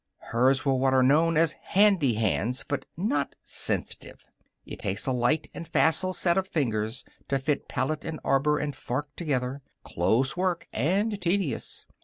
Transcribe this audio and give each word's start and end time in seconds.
Hers 0.31 0.65
were 0.65 0.73
what 0.73 0.95
are 0.95 1.03
known 1.03 1.37
as 1.37 1.55
handy 1.73 2.13
hands, 2.15 2.65
but 2.67 2.85
not 2.97 3.35
sensitive. 3.43 4.25
It 4.65 4.79
takes 4.79 5.05
a 5.05 5.11
light 5.11 5.47
and 5.53 5.67
facile 5.67 6.11
set 6.13 6.39
of 6.39 6.47
fingers 6.47 7.05
to 7.27 7.37
fit 7.37 7.67
pallet 7.67 8.03
and 8.03 8.19
arbor 8.23 8.57
and 8.57 8.75
fork 8.75 9.15
together: 9.15 9.61
close 9.83 10.35
work 10.35 10.67
and 10.73 11.21
tedious. 11.21 11.85